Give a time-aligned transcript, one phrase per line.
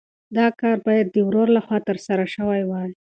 [0.37, 2.89] دا کار باید د ورور لخوا ترسره شوی وای.